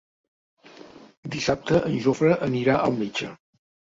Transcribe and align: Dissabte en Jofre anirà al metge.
Dissabte 1.35 1.81
en 1.91 1.99
Jofre 2.05 2.31
anirà 2.47 2.79
al 2.87 2.97
metge. 3.05 3.29